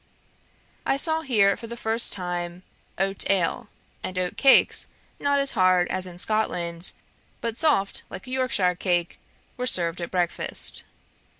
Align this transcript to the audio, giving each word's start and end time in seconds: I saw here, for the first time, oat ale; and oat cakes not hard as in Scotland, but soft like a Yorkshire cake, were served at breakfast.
I 0.83 0.97
saw 0.97 1.21
here, 1.21 1.55
for 1.55 1.67
the 1.67 1.77
first 1.77 2.11
time, 2.11 2.63
oat 2.97 3.29
ale; 3.29 3.69
and 4.01 4.17
oat 4.17 4.35
cakes 4.35 4.87
not 5.19 5.51
hard 5.51 5.87
as 5.89 6.07
in 6.07 6.17
Scotland, 6.17 6.93
but 7.39 7.59
soft 7.59 8.01
like 8.09 8.25
a 8.25 8.31
Yorkshire 8.31 8.73
cake, 8.73 9.19
were 9.57 9.67
served 9.67 10.01
at 10.01 10.09
breakfast. 10.09 10.85